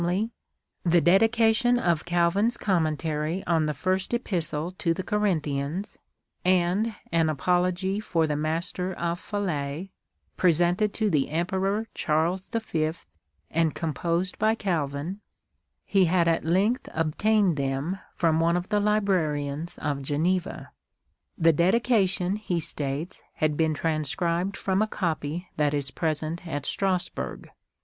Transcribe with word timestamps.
the 0.83 0.99
Dedication 0.99 1.77
of 1.77 2.05
Calvin's 2.05 2.57
Com 2.57 2.85
mentary 2.85 3.43
on 3.45 3.67
the 3.67 3.73
First 3.75 4.15
Epistle 4.15 4.71
to 4.79 4.95
the 4.95 5.03
Corinthians, 5.03 5.95
and 6.43 6.95
an 7.11 7.29
Apology 7.29 7.99
for 7.99 8.25
the 8.25 8.35
Master 8.35 8.93
of 8.95 9.19
Falais, 9.19 9.91
presented 10.37 10.91
to 10.95 11.11
the 11.11 11.29
Emperor 11.29 11.85
Charles 11.93 12.45
the 12.47 12.59
Fifth, 12.59 13.05
and 13.51 13.75
composed 13.75 14.39
by 14.39 14.55
Calvin, 14.55 15.21
he 15.85 16.05
had 16.05 16.27
at 16.27 16.43
length 16.43 16.89
obtained 16.95 17.55
them 17.55 17.99
from 18.15 18.39
one 18.39 18.57
of 18.57 18.69
the 18.69 18.79
librarians 18.79 19.77
of 19.77 20.01
Geneva. 20.01 20.71
The 21.37 21.53
Dedication, 21.53 22.37
he 22.37 22.59
states, 22.59 23.21
had 23.33 23.55
been" 23.55 23.75
transcribed 23.75 24.57
from 24.57 24.81
a 24.81 24.87
copy 24.87 25.47
that 25.57 25.75
is 25.75 25.89
at 25.91 25.95
present 25.95 26.47
at 26.47 26.65
Strasburg." 26.65 27.51